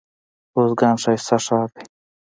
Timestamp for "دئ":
1.75-1.83